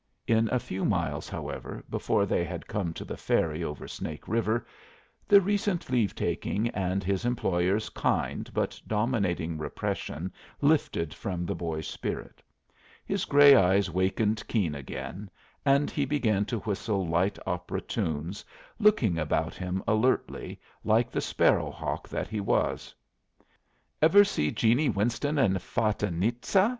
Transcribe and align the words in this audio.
In 0.25 0.49
a 0.51 0.57
few 0.57 0.83
miles, 0.83 1.29
however, 1.29 1.83
before 1.87 2.25
they 2.25 2.43
had 2.43 2.65
come 2.65 2.91
to 2.95 3.05
the 3.05 3.17
ferry 3.17 3.63
over 3.63 3.87
Snake 3.87 4.27
River, 4.27 4.65
the 5.27 5.39
recent 5.39 5.91
leave 5.91 6.15
taking 6.15 6.69
and 6.69 7.03
his 7.03 7.23
employer's 7.23 7.89
kind 7.89 8.49
but 8.51 8.81
dominating 8.87 9.59
repression 9.59 10.33
lifted 10.59 11.13
from 11.13 11.45
the 11.45 11.53
boy's 11.53 11.87
spirit. 11.87 12.41
His 13.05 13.25
gray 13.25 13.55
eye 13.55 13.83
wakened 13.93 14.47
keen 14.47 14.73
again, 14.73 15.29
and 15.67 15.91
he 15.91 16.05
began 16.05 16.45
to 16.45 16.61
whistle 16.61 17.05
light 17.05 17.37
opera 17.45 17.81
tunes, 17.81 18.43
looking 18.79 19.19
about 19.19 19.53
him 19.53 19.83
alertly, 19.87 20.59
like 20.83 21.11
the 21.11 21.21
sparrow 21.21 21.69
hawk 21.69 22.09
that 22.09 22.27
he 22.27 22.39
was. 22.39 22.95
"Ever 24.01 24.23
see 24.23 24.49
Jeannie 24.49 24.89
Winston 24.89 25.37
in 25.37 25.53
'Fatinitza'?" 25.59 26.69